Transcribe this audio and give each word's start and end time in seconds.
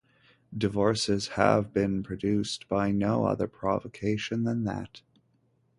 Divorces 0.57 1.27
have 1.37 1.71
been 1.73 2.01
produced 2.01 2.67
by 2.67 2.89
no 2.89 3.25
other 3.25 3.47
provocation 3.47 4.45
than 4.45 4.63
that. 4.63 5.03